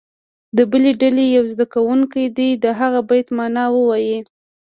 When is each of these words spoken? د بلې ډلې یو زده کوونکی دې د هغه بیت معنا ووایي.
د 0.57 0.59
بلې 0.71 0.91
ډلې 1.01 1.25
یو 1.37 1.43
زده 1.53 1.65
کوونکی 1.73 2.23
دې 2.37 2.49
د 2.63 2.65
هغه 2.79 2.99
بیت 3.09 3.27
معنا 3.37 3.65
ووایي. 3.71 4.17